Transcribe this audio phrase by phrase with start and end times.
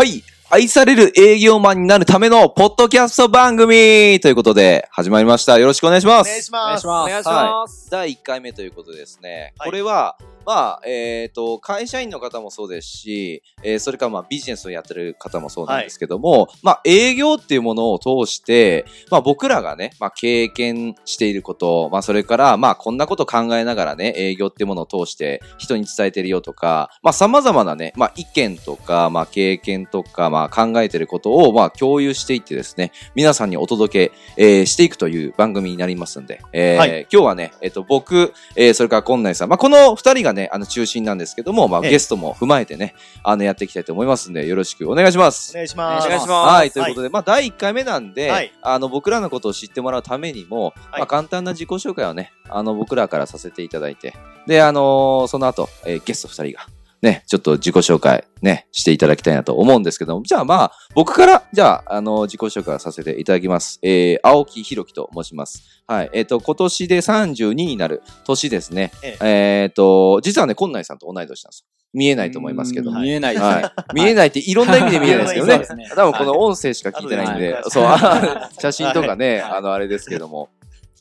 [0.00, 0.24] はい。
[0.48, 5.58] 愛される営業マンになるためのポッドキャスト番組ということで始まりました。
[5.58, 6.44] よろしくお願いしまお願いす。
[6.44, 6.86] します。
[6.86, 7.90] お願いします。
[7.90, 9.52] 第1回目ということでですね。
[9.58, 10.16] はいこれは、
[10.50, 37.06] まあ、えっ、と、会社員の方もそうですし、えーそれからまあビジネスをやってる方もそうなんですけども、まあ営業っていうものを通して、まあ僕らがね、まあ経験していること、まあそれからまあこんなこと考えながらね、営業っていうものを通して人に伝えてるよとか、まあ様々なね、まあ意見とか、まあ経験とか、まあ考えてることをまあ共有していってですね、皆さんにお届け、えーしていくという番組になりますんで、えーはい。
[37.12, 41.90] 今日はね、えっ、と僕、えーそれから今内さん、まあこの二人がね、あの中心なんですけども、まあええ。
[41.90, 45.52] ゲストも踏まえてね、あのやっていきたいと思いますんで、よろしくお願いします。
[45.52, 45.54] お。
[45.54, 46.06] 願いします。
[46.06, 46.54] お願いします。
[46.54, 48.52] はい、ということで、まあ、第1回目なんで、はい。
[48.62, 54.14] あの、僕らのことを知ってもらうためにも、まあ、簡単な自己紹介をね、あの、僕らからさせていただいて、
[54.46, 56.66] で、あのーその後、えーゲスト2人が、
[57.02, 63.78] ね、ちょっと自己紹介、ね、していただきたいなと思うんですけども、じゃあまあ、僕から、じゃあ、あの自己紹介をさせていただきます。
[63.82, 65.82] えー、青木ひろきと申します。
[65.86, 68.92] はい、えっ、と、今年で32になる年ですね。
[69.02, 69.16] え
[69.64, 71.66] えっ、と、実はね、今内さんと同い年なんですよ。
[71.92, 73.00] 見えないと思いますけども。
[73.00, 73.36] 見えない。
[73.36, 73.94] はい。
[73.94, 75.90] 見えないっていろんな意味で見えないですけどね ね。
[75.94, 80.50] 多分この音声しか聞いてないんで、はいそう、は写真とかね、はいあの、あれですけども。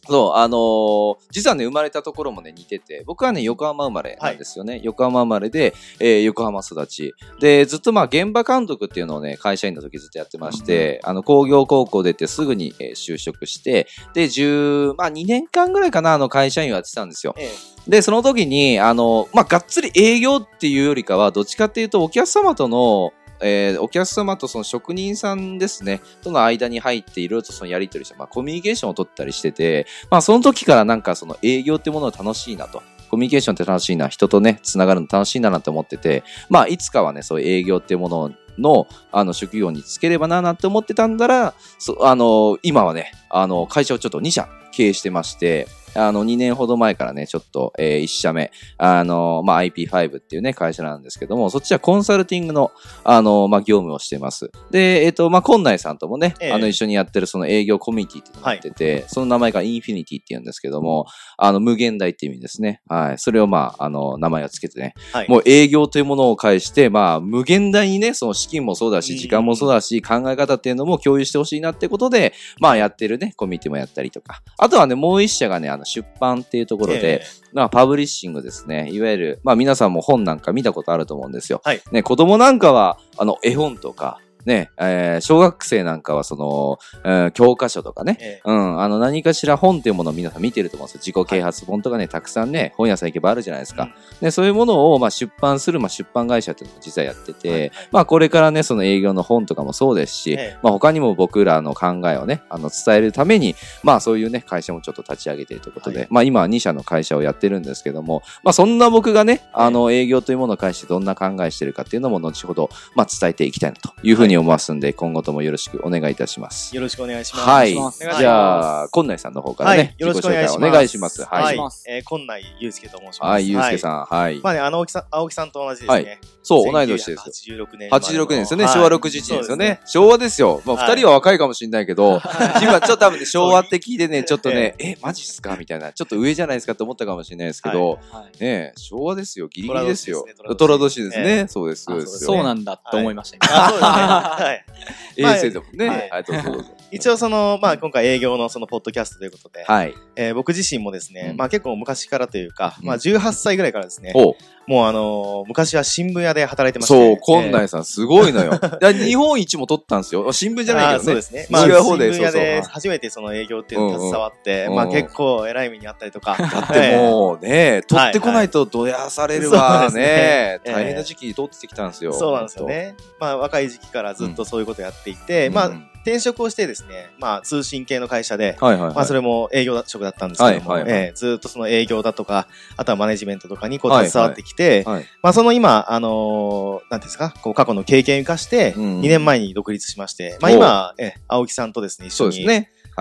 [0.10, 4.82] そう、あのー実はね、生まれたところもね、似てて、僕はね、横浜生まれなんですよね。
[4.84, 7.14] 横浜生まれで、えー横浜育ち。
[7.40, 17.36] で、ずっとまあ、現場監督っていうのをね、会社員の時ずっとやってまして、あの、工業高校出てすぐに、えー就職して、で、10、まあ、2年間ぐらいかな、あの、会社員をやってたんですよ。
[17.38, 17.50] え
[17.88, 32.82] で、その時に、あの、まあ、がっつり営業っていうよりかは、どっちかっていうと、お客様との、えーお客様とその職人さんですね、との間に入っていろいろとそのやり取りして、まあ、コミュニケーションを取ったりしてて、まあ、その時からなんかその営業ってものが楽しいなと。
[33.10, 52.72] コミュニケーションって楽しいな、人とね、つながるの楽しいななんて思ってて、まあ、いつかはね、そういう営業っていうものの、あの、職業につければな、なんて思ってたんだら、そあの、今はね、あの、会社をちょっと2社経営してまして、あの、2年ほど前からね、ちょっと、えー1社目、あの、まあ、IP5 っていうね、会社なんですけども、そっちはコンサルティングの、
[53.04, 54.52] あの、まあ、業務をしてます。
[54.72, 61.06] で、えっ、と、まあ、今内さんともね、ええあの、一緒にやってるその営業コミュニティっていうのがやってて、その名前がインフィニティっていうんですけども、
[61.38, 62.82] あの、無限大っていう意味ですね。
[62.88, 63.18] はい。
[63.18, 65.30] それをまあ、あの、名前をつけてね、はい。
[65.30, 74.42] もう営業というものを介して、まあ、無限大にね、その資金もそうだし、うん時間もそうだし、考え方っていうのも共有してほしいなってことで、まあ、やってるね、コミュニティもやったりとか。
[74.58, 78.90] あとはね、もう一社がね、あの、出版っていうところで、えまあ、パブリッシングですね。
[78.92, 81.62] いわゆる、まあ、皆さんも本なんか見たことあると思うんですよ。
[81.64, 88.42] はいね、子供なんかは、あの、絵本とか、ね、えー小学生なんかはその、えー教科書とかね、ええ。
[88.44, 91.00] うん、あの、何かしら本っていうものを皆さん見てると思うんですよ。
[91.14, 93.84] 自己啓発本とかね、たくさんね、本屋さん行けばあるじゃないですか。
[93.84, 93.92] うん。
[94.22, 97.60] で、そういうものを、まあ、出版する、まあ、出版会社っていうのも実はやってて、はい。
[97.60, 100.58] はいまあ、これからね、その営業の本とかもそうですし、ええ。
[100.64, 106.08] まあ、他にも僕らの考えをね、あの、伝えるために、まあ、そういうね、会社もちょっと立ち上げているということで、はい。
[106.10, 116.76] まあ、今は2社の会社をやってるんですけども、まあ、そんな僕がね、あの、営業というものを介してどんな考えしてるかっていうのも、後ほど、まあ、伝えていきたいなというふうに思いますんで、今後ともよろしくお願いいたします。
[116.76, 117.48] よろしくお願いします。
[117.48, 117.74] はい。
[117.74, 121.24] じゃあ、今内さんの方からね、はいよろしくお願いしますお願いします。
[121.24, 121.44] はい。
[121.44, 121.58] はい。
[121.58, 123.22] ますえー、今内祐介と申します。
[123.22, 124.06] はい、ゆうすけさん。
[124.06, 124.40] はい。
[124.42, 126.20] まあね、あの、青木さん、青木さんと同じですね。
[126.42, 127.52] そう、同い年です。
[127.52, 127.90] 86年。
[127.90, 128.66] 86年ですよね。
[128.66, 129.82] はい昭和61年ですよね。。
[129.86, 130.62] 昭和ですよ。
[130.66, 132.22] まあ、はい二人は若いかもしれないけど、
[132.62, 135.56] 今ちょっと多分ね、昭和って聞いてね、ちょっとね、え、マジっすか？
[135.58, 135.94] みたいな。
[135.94, 139.48] ちょっと上じゃないですかって思ったかもしれないですけど、はいね昭和ですよ。
[139.48, 140.26] ギリギリですよ。
[140.44, 141.48] 寅虎年年ですねね。
[141.48, 142.34] そうです、そうですよ。
[142.34, 143.38] そうなんだと思いました。
[143.42, 144.48] あ、そうですね。
[144.48, 144.66] はい。
[145.18, 145.88] 衛星でもね。
[145.88, 146.70] はいはい、どうぞどうぞ。
[146.92, 149.94] 一応その、まあ今回営業のそのポッドキャストということで、はい。
[150.16, 154.36] えー僕自身もですね、うんまあ結構昔からというか、うんまあ18歳ぐらいからですね、お
[154.68, 156.94] もうあのー昔は新聞屋で働いてまして。
[156.94, 158.52] そう、今えー内さんすごいのよ。
[158.94, 160.32] 日本一も取ったんですよ。
[160.32, 161.22] 新聞じゃないけどねそうで。
[161.22, 161.48] すね。
[161.50, 166.38] まあ、新聞屋で初めてその営業っていうのに携わって、まあ結構偉い目にあったりとか。
[166.40, 170.60] だってもうね、取ってこないとどやされるわねね。
[170.64, 172.14] 大変な時期に取ってきたんですよ。
[172.14, 172.96] そうなんですよね。
[173.20, 175.72] まあ若い時期からずっとそういうことやっていて、まあ
[176.04, 178.96] 転職をしてですね、まあ通信系の会社で、はいはいはい。
[178.96, 181.02] まあそれも営業職だったんですけども、はいはいはい。
[181.08, 182.48] えーずっとその営業だとか、
[182.78, 184.10] あとはマネジメントとかにこうはいはい。
[184.10, 185.06] 携わってきて、はい。
[185.22, 189.00] まあその今、あのーなんていうんですか、こう過去の経験を生かして、うん。
[189.02, 192.50] 2年前に独立しまして、まあ今、えー青木さんとですね、一緒に、そ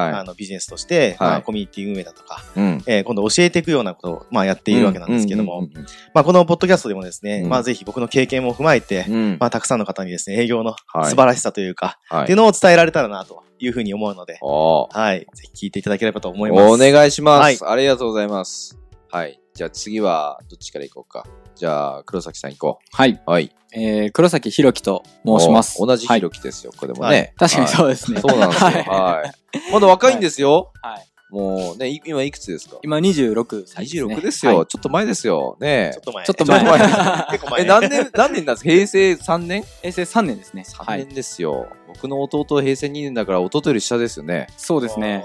[0.02, 0.14] うですね。
[0.14, 2.60] あはのビジネスとして、はいまあコミュニティ運営だとか、い。
[2.60, 2.82] うん。
[2.86, 5.68] えー今度教えていくようなことを、まあやっているわけなんですけども、
[6.14, 15.20] まあこのポッドキャストでもですね、うんまあぜひ僕の経験も踏まえて、うんうんまあたくさんの方にですね、営業のはい素晴らしさというか、はいっていうのを伝えられたらなというふうに思うので、はい。
[15.20, 16.62] ぜひ聞いていただければと思います。
[16.72, 18.78] お願いします、はいありがとうございます。
[19.10, 19.40] はい。
[19.54, 21.26] じゃあ次は、どっちから行こうか。
[21.58, 23.10] じゃあ、黒崎さん行こはい。
[23.10, 23.20] う。
[23.30, 23.50] はい。
[23.74, 25.76] えー、黒崎弘樹と申します。
[25.82, 27.34] お同じひはいろきですよ、これもはね。
[27.38, 27.68] 確かにう。
[27.68, 28.20] そうですね。
[28.20, 28.68] そうなんですよ。
[28.70, 28.82] はい。
[28.86, 29.72] はい。
[29.72, 30.70] まだ若いんですよ。
[30.82, 32.78] はいもうね、い今いくつですか？
[32.82, 34.14] 今26歳です、ね。
[34.14, 34.56] 26ですよ。
[34.60, 35.58] はいちょっと前ですよ。
[35.60, 36.24] ねちょっと前。
[36.24, 37.60] ちょっと前ちょっと前 結構前。
[37.60, 38.70] え、何年、何年なんですか？
[38.70, 39.62] 平成3年？
[39.82, 40.64] 平成3年ですね。
[40.66, 41.14] ?3 はい年。
[41.14, 41.66] ですよ。
[41.86, 44.46] 僕の弟平成2年だから弟より下ですよね。
[44.56, 45.22] そうですね。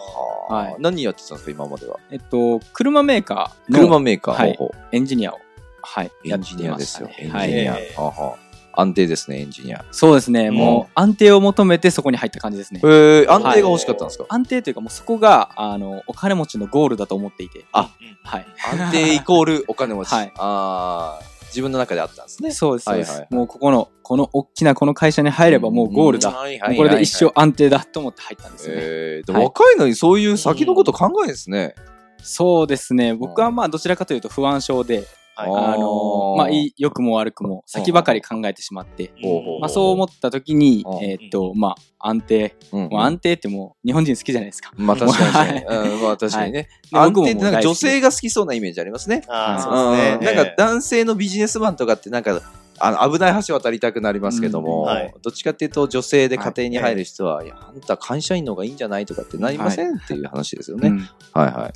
[0.50, 1.97] ははい何やってたんですか今までは？
[2.12, 4.36] えっと、車メーカーの車メーカー。
[4.36, 5.39] はいほうほエンジニアを、
[5.83, 6.07] はい。
[6.07, 7.09] うエンジニアですよ。
[7.18, 7.38] エンジニア。
[7.38, 7.51] はい。
[7.51, 8.38] えーは
[8.75, 9.85] 安定ですね、エンジニア。
[9.91, 10.50] そうですね。
[10.50, 12.88] もう安定を求めてそこに入った感じですねえ。
[12.88, 14.25] ー、安定が欲しかったんですか？
[14.30, 17.65] 安定というかもうそこが、あの、お金持ちのゴールだと思っていて。
[17.71, 17.91] あ
[18.24, 18.45] はい。
[18.71, 20.09] 安定イコールお金持ち。
[20.12, 22.51] はいああ、自分の中であったんですね。
[22.51, 23.09] そうです、そうです。
[23.12, 26.31] はいはいはいもうここの、この大きなこの会社に入ればもうゴールだ。
[26.31, 28.81] これで一生安定だと思って入ったんですよね。
[28.83, 31.75] えー、若いのにそういう先のこと考えですね。
[32.24, 33.13] そうですね。
[33.13, 35.03] 僕はまあどちらかというと不安症で、
[35.35, 35.50] はい。
[35.50, 39.12] あの、まあいい、良くも悪くも先ばかり考えてしまって、
[39.59, 41.03] まあそう思った時にう、ん。
[41.03, 42.56] えーっと、まあ安定。
[42.71, 44.71] うんもう安定ってもう日本人好きじゃないですか。
[44.75, 45.65] まあ確かにね。
[45.69, 46.68] うん、まあ確かにね。
[46.91, 49.24] で安定ってなんか女性が好きそうなイメージありますね。
[49.27, 50.18] あそうですね。
[50.19, 50.38] うん。
[50.38, 52.41] なんか男性のビジネスマンとかってなんか、
[52.79, 55.13] あの危ない橋渡りたくなりますけども、うんはい。
[55.21, 57.47] どっちかっていうと女性で家庭に入る人は、い。
[57.47, 60.89] や、あんた会社員の方がいいんじゃないとかってなりません、っていう話ですよね。
[60.89, 60.97] うん。
[61.33, 61.74] はいはい。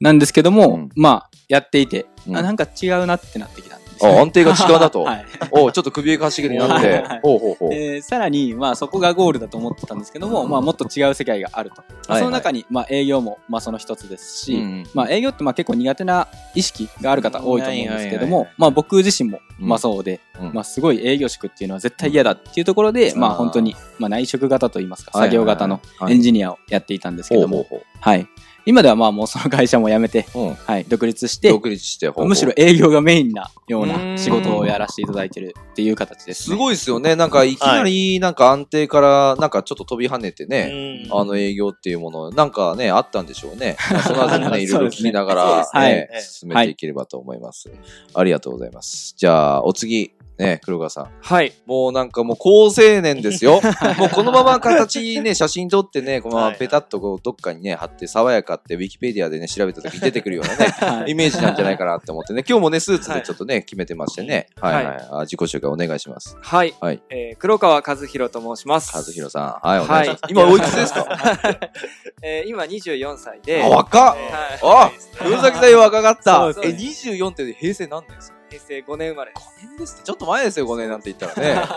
[0.00, 0.88] なんですけども、うん。
[0.96, 2.36] まあやっていて、うん。
[2.36, 4.18] あなんか違うなってなってきたんですよね。
[4.18, 5.02] あ、安定が違うなと。
[5.04, 5.26] はい。
[5.50, 6.88] おちょっと首かしげになって。
[6.88, 7.02] はい。
[7.02, 7.20] はい。
[7.22, 7.74] ほうほうほう。
[7.74, 11.76] えーさらに、まあ、そこがゴールだと思ってたんですけども、まあ、もっと違う世界があると。
[11.76, 18.30] まあはいその中に、まあ、営業も、まあ、その一つですし、うんまあ、営業って、まあ、結構苦手な意識がある方多いと思うんですけどはいはいはい。
[18.30, 20.52] も、まあ、僕自身も、うんまあ、そうで、うん。
[20.54, 23.20] まあ、すごい営業職っていうのは絶対嫌だっていうところで、うん。
[23.20, 26.14] まあ、本当に、まあ、内職型といいますか、はいはい作業型のはい。
[26.14, 27.66] エンジニアをやっていたんですけども、
[28.00, 28.26] はい。
[28.64, 30.54] 今では、まあ、もうその会社も辞めて、うん。
[30.54, 36.56] はい、独立して、独立して、ほうほうむしろ営業がメインなようなん仕事をやらせていただいてるっていう形です、すね。
[36.56, 37.16] ごいですよね。
[37.16, 43.76] なんか、いきなり、なんか安定から、なんかちょっと飛び跳ねてね、うんあの営業っていうもの、なんかね、あったんでしょうね。
[43.90, 47.70] まあそのあたりもね、いろいろ聞きながら、ねねはい進めていければと思います。
[48.14, 49.14] ありがとうございます。
[49.16, 51.10] じゃあ、お次、ね、黒川さん。
[51.20, 51.52] はい。
[51.66, 53.60] もうなんかもう高青年ですよ。
[53.98, 64.48] もうこのまま形ね、写真撮ってね、このままペタッとこうどっかにね、貼って、爽やかってウィキペディアでね、調べた時に出てくるようなね、はいイメージなんじゃないかなって思ってね、今日もね、スーツでちょっとね、決めてましてね。
[64.60, 64.96] はいはい。
[65.26, 66.36] 自己紹介お願いします。
[66.40, 66.74] はい。
[66.80, 68.96] はいえー黒川和弘と申します。
[68.96, 69.68] 和弘さん。
[69.68, 70.20] はい、お願いします。
[70.22, 71.06] はい今おいくつですか？
[72.22, 74.18] えー今24歳で、あ、若っはい
[74.62, 78.41] あ黒崎さん若かったえ、そうです24って平成何年ですか？
[78.58, 79.48] 平成5年生まれです。
[79.66, 80.02] ?5 年ですって。
[80.04, 81.62] ちょっと前ですよ、5年なんて言ったらね。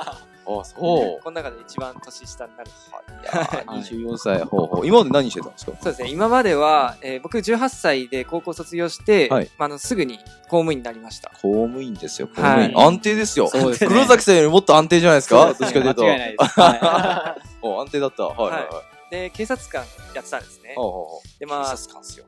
[0.47, 0.75] あ、そう。
[0.75, 2.69] この中で一番年下になる。
[2.69, 4.43] いやー24歳。
[4.43, 4.87] ほうほう。
[4.87, 5.71] 今まで何してたんですか？
[5.81, 6.09] そうですね。
[6.11, 11.29] 今までは、えー僕18歳で高校卒業して、はいまあ、あのすぐに公務員になりました。
[11.41, 12.73] 公務員ですよ、公務員。
[12.75, 13.47] はい安定ですよ。
[13.47, 15.45] そうですね黒崎さんよりもっと安定じゃないですか？
[15.47, 16.03] どっちかというと。
[16.03, 16.59] 間違いないです。
[16.59, 18.23] は お安定だった。
[18.25, 19.11] はいはいはい。
[19.11, 19.83] で、警察官
[20.15, 20.73] やってたんですね。
[20.75, 22.25] ほうほうほうで、まあ、警察官ですよ。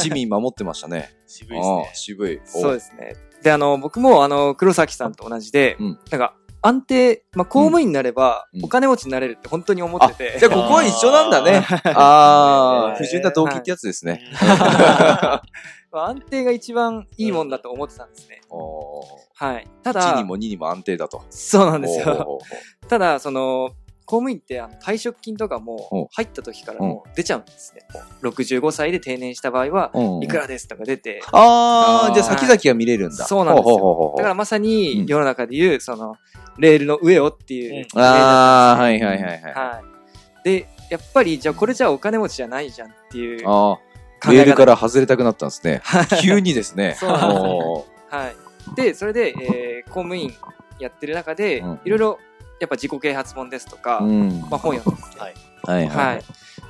[0.00, 1.16] 市民守ってましたね。
[1.26, 1.90] 渋いですね。
[1.94, 2.40] 渋い。
[2.44, 3.16] そうですね。
[3.46, 10.36] で、あの、僕も、あの、黒崎さんと同じで、うんなんか、安定、まあ、公務員になればう、んお金持ちになれるって本当に思ってて。
[10.40, 11.64] じゃあここは一緒なんだね。
[11.94, 14.20] ああ、えー不純な動機ってやつですね。
[15.92, 18.40] まあ安定が一番いいもんだと思ってたんですね。
[18.50, 19.00] お
[19.36, 19.68] はい。
[19.84, 21.22] た1だに、も2にも安定だと。
[21.30, 22.40] そうなんですよ。
[22.88, 23.70] ただ、その、
[24.06, 27.82] 公務員ってあの退職金とかおも入った時からもう出ちゃうんですね。
[28.22, 33.24] もう65歳で定年した場合は、うんいくらですとか出て、ああ、じゃあ先々が見れるんだ。
[33.26, 36.16] そうなんですよだからまさうんに世の中でいう、その、
[36.58, 38.80] レールの上をっていうああ。
[38.80, 39.42] はいはいはいはい。
[39.42, 39.82] は
[40.40, 40.44] い。
[40.44, 43.80] で、やっぱり、じゃあこれじゃあお金持ちじゃないじゃんっていう考
[44.24, 44.66] ああ、えレールか方。
[44.66, 45.82] ら外れたくなったんですね。
[46.22, 46.94] 急にですね。
[47.00, 47.34] そうなんで
[48.08, 48.36] すはい。
[48.76, 50.32] で、それで、えー公務員
[50.78, 52.18] やってる中でうん、いろいろ、
[52.60, 54.40] やっぱ自己啓発本ですとか、うん。
[54.50, 56.22] まあ本読んでて、はいはいははいい。。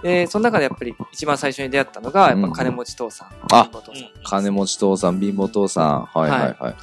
[0.03, 3.29] で、その中でやっぱり一番最初に出会ったのが、やっぱ金持ち父さん。
[3.53, 6.05] あ貧乏父さん金持ち父さん、貧乏父さん。
[6.07, 6.75] はいはいはい。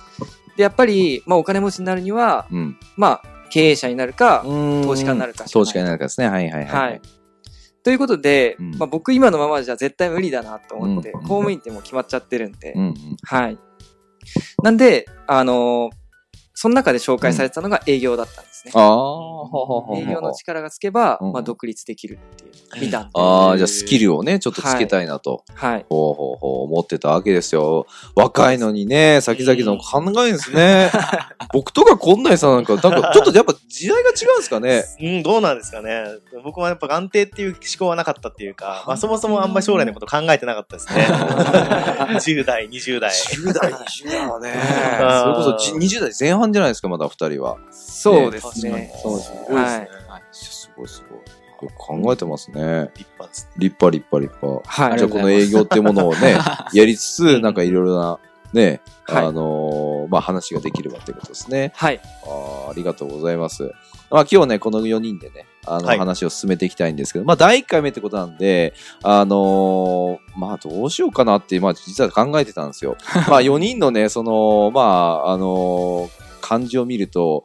[0.58, 2.78] で、やっぱり、まあお金持ちになるには、うん。
[2.96, 6.30] まあ経営者になるか、投投資家になるかしかない投資家になるかですね。
[6.30, 7.00] はいはいははいい。。
[7.84, 12.96] ということで、うんまあ僕今のままじゃ絶対無理だなと思って、うん公務員ってもう決まっちゃってるんで、うんうん。
[13.24, 13.58] はい。
[14.64, 16.04] なんで、あのー
[16.56, 18.84] その中で紹介されてたのが営業だったんですですね。
[18.84, 23.10] ああ、営業の力がつけば、うんまあ、独立できるっていう、見た。
[23.14, 25.44] ああ、じゃあスキルをね、ちょっとつけたいなと。
[25.54, 25.86] はい。
[25.90, 27.86] ほうほうほう、思ってたわけですよ。
[28.16, 30.92] 若いのにね、先々の考えんですね。
[31.54, 34.84] 僕とかこんないさんなんか、なんかちょっとやっぱ時代が違うんですかね。
[35.00, 36.06] うん、どうなんですかね。
[36.44, 41.06] 僕はやっぱ安定っていう思考はなかったっていうか、まあそもそもあんまり将来のこと考えてなかったですね。
[42.24, 43.12] 10代、20代。
[43.12, 44.54] 10代、20代はね。
[45.24, 47.58] それこそじ20代前半じゃないですか、まだ二人は。
[47.72, 48.92] そうですね。
[49.02, 49.38] そうですね。
[49.56, 50.22] はい。
[50.32, 51.20] すごいすごい。
[51.64, 52.92] よく考えてますね。
[52.96, 53.52] 立派ですね。
[53.58, 54.70] 立派立派立派。
[54.70, 54.98] はい。
[54.98, 56.38] じゃあこの営業っていうものをね、
[56.74, 58.20] やりつつ、なんかいろいろな、
[58.54, 61.72] ね、はいあのーまあ話ができればってことですね。
[61.76, 62.00] はい。
[62.26, 63.72] あーありがとうございます。
[64.12, 72.96] まあ今日ね、この4人でね、あの、はい話を進めていきたいんですけど、まあ第1回目ってことなんで、あのーまあどうしようかなって、まあ実は考えてたんですよ。
[73.28, 74.82] まあ4人のね、その、ま
[75.26, 76.23] あ、あのー
[76.54, 77.44] 感じを見ると、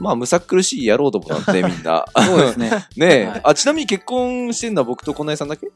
[0.00, 2.04] まあ、むさ苦しい野郎どもなんで、みんな。
[2.16, 2.70] そうですね。
[2.96, 5.66] ねえ、はいあ、ちなみに結婚してんのは僕とこなえさんだけ？
[5.66, 5.70] い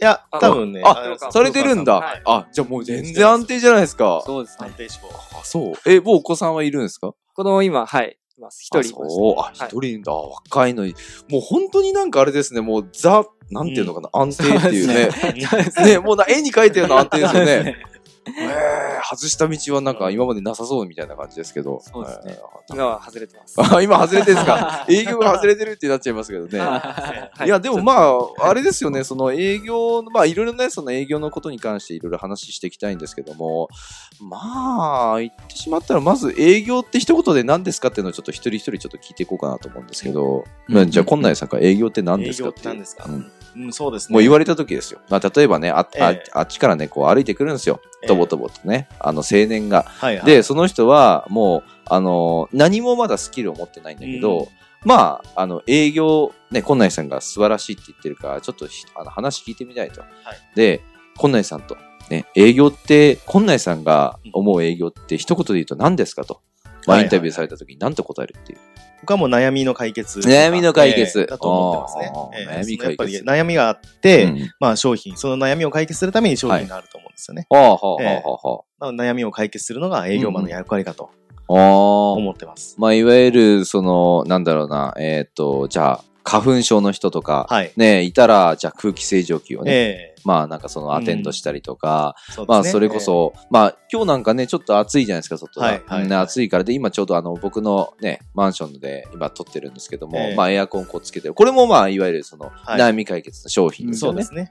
[0.00, 0.82] や、あ多分ね。
[0.84, 1.94] あのされてるんだ。
[1.94, 4.22] はいあ、じゃあもう全然安定じゃないですか。
[4.26, 4.66] そうですね。
[4.66, 5.08] 安定志望。
[5.38, 5.74] あ、そう。
[5.90, 7.12] え、もうお子さんはいるんですか？
[7.34, 8.18] この今、はい。
[8.36, 8.58] います。
[8.62, 9.12] 一人います。
[9.12, 9.34] あそう。
[9.38, 10.12] あ、一人いるんだ。
[10.12, 10.94] 若いのに。
[11.30, 12.60] もう本当になんかあれですね。
[12.60, 14.10] もうザ、なんていうのかな。
[14.12, 15.10] 安定っていうね。
[15.86, 17.76] ね、もうな絵に描いたような安定ですよね。
[18.26, 21.78] えー外した道はなんか今までなさそうみたいな感じですけど。
[21.82, 22.38] そうですね。
[22.70, 23.54] 今は外れてます。
[23.60, 24.86] あ、今外れてるんですか？
[24.88, 26.58] 営業が外れてるってなっちゃいますけどね。
[26.58, 27.48] はい。
[27.48, 28.08] や、でもま
[28.40, 33.68] あ、あれですよね、その営業の、まあ、いろいろね、その営業のことに関していろいろ話していきたいんですけども、
[34.20, 40.74] まあ、言ってしまったら、まず営業って一言で何ですかっていうのをちょっと一人一人ちょっと聞いていこうかなと思うんですけど、うん。
[40.74, 42.68] まあじゃあ、今内さんから営業って何ですかっていう。
[42.68, 43.04] 営業って何ですか？
[43.06, 43.32] うん。
[43.56, 44.14] うん、そうですね。
[44.14, 45.00] もう言われた時ですよ。
[45.08, 46.30] まあ、例えばね、ああええ。
[46.32, 47.80] あっちからね、こう歩いてくるんですよ。
[48.04, 49.82] ええとぼとぼとね、あの青年が。
[49.82, 50.26] はいはい。
[50.26, 54.46] で、その人はもう、あの、何もまだスキルを持ってないんだけど、うん
[54.84, 60.02] まあ、あの、営業、ね、今内さんが素晴らしいって言ってるから、ちょっとひあの話聞いてみたいと。
[60.54, 60.82] で、
[61.16, 61.76] 今内さんと、
[62.10, 66.42] ね、営業って、今内さんが思う営業って一言で言うと何ですかと。
[66.86, 68.58] まあ、インタビューされた時に何と答えるっていう。
[69.00, 70.20] 僕はもう悩みの解決。
[70.20, 77.46] 悩みの解決ええだと思ってますね悩み解決悩みがあって、うんまあ商品、その悩みを解決するために商品があると思うんですよね。
[78.80, 81.10] 悩みを解決するのが営業マンの役割かと。
[81.46, 82.76] 思ってます。
[82.78, 87.72] まあ、いわゆる、その、なんだろうな、えっ、と、じゃあ、花粉症の人とか、はい。
[87.76, 95.66] ね、いたら、じゃあ空気清浄機をね、ええまあなんかそのアテンドしたりとか、そうですねまあそれこ、そ、まあ今日なんかね、ちょっと暑いじゃないですか、外が。
[95.66, 101.34] はいはいね暑いからで、今ちょうどあの僕のね、マンションで今撮ってるんですけども、ええまあエアコンこうつけてる。
[101.34, 104.24] これもまあいわゆるそのはい悩み解決の商品ええですよね。
[104.24, 104.50] そうですね。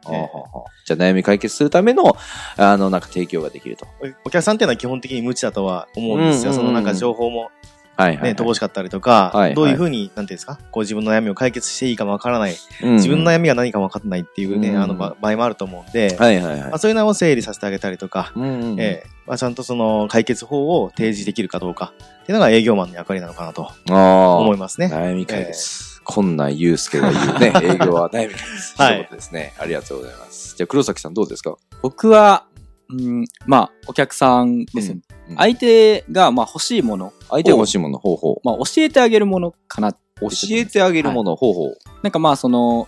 [0.86, 2.16] じゃあ悩み解決するための、
[2.58, 3.88] あの、なんか提供ができると。
[4.04, 6.52] えお客さんっていうのは基本的に無知だとは思うんですよ。
[6.52, 7.50] うんうんうんそのなんか情報も
[7.96, 16.78] はいはい、ね、乏しかったりとか、はいはいどういうふうに、なんていうんですか、こう自分の悩みを解決していいかもわからない、うん自分の悩みが何かもわからないっていうね、うんあの場場合もあると思うんで、はいはいはいまあ、。
[16.80, 23.72] そういうのを整理させてあげたりとか、うんうんうんええまあ、ちゃんとその解決法を提示できるかどうかっていうのが営業マンの役割なのかなと。
[23.88, 24.88] 思いますね。
[24.88, 26.02] 悩み解決。
[26.04, 28.82] こんなん祐介が言うね、 営業は悩み解決。
[28.82, 29.54] はいそうですね。
[29.58, 30.56] ありがとうございます。
[30.58, 31.56] じゃあ黒崎さんどうですか？
[31.82, 32.46] 僕は、
[32.90, 35.02] うん、まあ、お客さんですよね。
[35.08, 38.42] うん相手が、まあ、欲しいもの、相手が欲しいもの、方法。
[38.44, 39.94] まあ、教えてあげるものかな。
[39.94, 41.74] 教えてあげるもの、方法。
[42.02, 42.88] なんかまあ、その、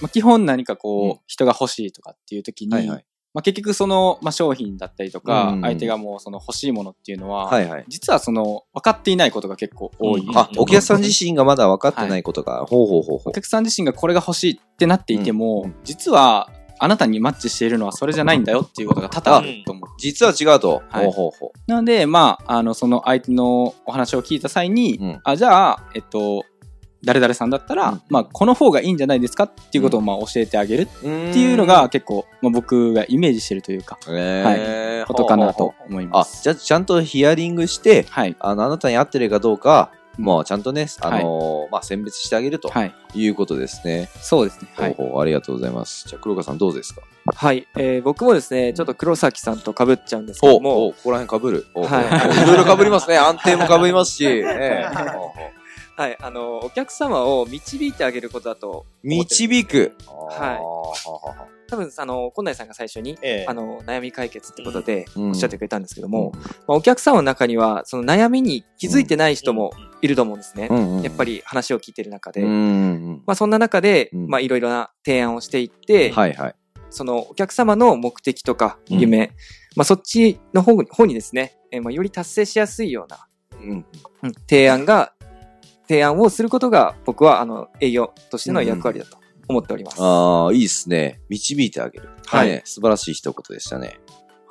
[0.00, 3.04] まあ、基本何かこう、うん人が欲しいとかっていう時に、はいはい。
[3.34, 7.84] まあ、結局その、まあ、商品だったりとか、うん相手がもうその欲しいものっていうのは、はいはい。
[7.88, 10.22] 実はその、分かっていないことが結構多い。
[10.22, 16.50] うんあ、お客さん自身がまだ分かってないことが、ほうほうほうほお客さん自身がこれが欲しいってなっていても、うん実は
[16.82, 19.88] あなたにマッチしているのはそれじゃないんだよっていうことが多々あると思う。
[19.98, 20.82] 実は違うと。
[20.88, 21.04] はい。
[21.04, 25.20] ほうほうほなので、まあ、あの、その相手のお話を聞いた際に、うん。
[25.22, 26.44] あ、じゃあ、えっと、
[27.04, 28.02] 誰々さんだったら、うん。
[28.08, 36.42] まあ、この方がいいんじゃないですかっていうことを、まあ、教えてあげるっていうのが、結構、まあ、僕がイメージしてるというか、えー、ことかなと思いまあ、す。
[36.42, 38.34] じゃあちゃんとヒアリングして、はい。
[38.40, 42.94] あの、あなたに合ってるかどうか、もうちゃんとね、あのーまあ、選別してあげるとはい。
[43.14, 44.08] いうことですね。
[44.20, 44.68] そうですね。
[44.76, 44.94] はい。
[44.94, 46.06] ほうほうありがとうございます。
[46.08, 47.00] じゃあ黒川さんどうですか？
[47.34, 47.66] はい。
[47.76, 51.66] えー僕もですね、ちょっと黒崎さんと被っちゃうんですけども、おここら辺被る？
[51.74, 53.16] おはいろいろ被りますね。
[53.16, 54.26] 安定も被りますし。
[54.28, 54.86] え
[55.94, 56.16] はい。
[56.22, 58.86] あの、お客様を導いてあげることだと。
[59.02, 59.92] 導く。
[60.30, 66.32] はい多分、あの、近内さんが最初に、ええあの、悩み解決ってことでうんおっしゃってくれたんですけども、
[66.66, 69.70] まあ、お客様の中には、その悩みに気づいてない人も
[70.02, 70.68] いると思うんですね。
[71.02, 72.42] やっぱり、り話を聞いてる中で。
[72.42, 72.52] うんう
[73.12, 76.54] んまあ、そんな中で、うんまあ、いろいろな提案をしていって、はいはい。
[76.90, 79.32] そのお客様の目的とかうん夢、
[79.76, 83.26] まあ、そっちの方方にですね、えーまあ、より達成しやすいような、
[83.60, 83.86] うん
[84.22, 85.14] うん提案が
[85.88, 89.18] 提案をすることが僕はあの営業としての役割だと
[89.48, 89.96] 思っております。
[90.00, 91.20] ああ、いいですね。
[91.28, 92.08] 導いてあげる。
[92.26, 93.98] はいね素晴らしい一言でしたね。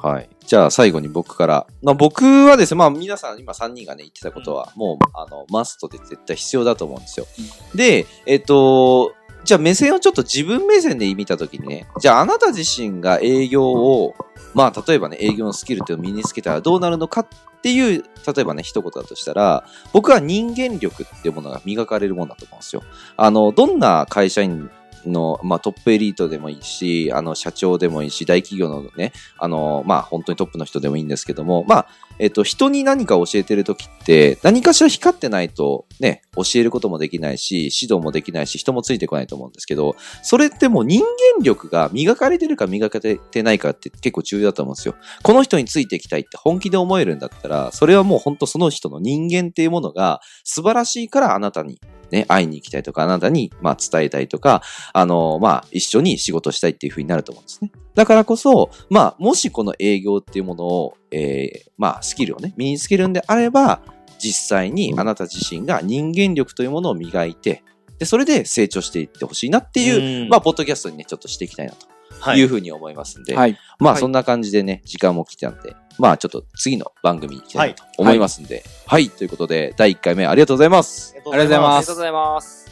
[0.01, 0.29] はい。
[0.47, 1.67] じゃあ最後に僕から。
[1.83, 7.27] まあ、僕はですね、まあ皆さん今3人がね言ってたことはもう、あの、マストで絶対必要だと思うんですよ。
[7.75, 14.15] で、えっと、じゃあ目線をちょっと自分目線で見たときにね、じゃああなた自身が営業を、
[14.53, 17.27] まあ例えばね、営業のスキルっていうのを身につけたらどうなるのかっ
[17.61, 22.81] ていう、例えばね、一言だとしたら、僕は人間力っていうものが磨かれるものだと思うんですよ。
[23.17, 24.71] あの、どんな会社員
[25.05, 31.87] の、まあ、トップエリートでもいいし、あの、社長でもいいし、大企業のね、あの、まあ、本当にトップの人でもいいんですけども、まあ、
[32.19, 44.95] えっと、人に何か教えてるときって、何かしら光ってないと、ね、教えることもできないし、指導もできないし、人もついてこないと思うんですけど、それってもう人間力が磨かれてるか磨かれてないかって結構重要だと思うんですよ。
[45.23, 51.79] この人についていきたいって本気で思えるんだったら、それはもう本当その人の人間っていうものが素晴らしいからあなたに
[52.11, 54.61] ね、会いに行きたいとか、あなたに、まあ、伝えたいとか、
[54.93, 57.71] あの、まあ、一緒に仕事したいっていう風になると思うんですね。
[57.95, 63.81] だからこそ、まあ、もしこの営業っていうものを、えー、まあ、スキルをね、身につけるんであれば、
[64.19, 67.63] 実際にあなた自身が人間力というものを磨いて、
[67.97, 70.29] で、それで成長していってほしいなっていう、うん。
[70.29, 71.87] まあ、ポッドキャストにね、ちょっとしていきたいなと。
[71.87, 71.90] は
[72.35, 72.39] い。
[72.39, 73.57] いうふうに思いますんで、はい。
[73.79, 74.01] まあ、はい。
[74.01, 81.13] そんな感じでね、時間も来てたんで、まあ、ちょっと次の番組に行きたいなと思いますんで、はい、ということで、第1回目ありがとうございます。
[81.15, 81.75] ありがとうございます。
[81.77, 82.70] ありがとうございます。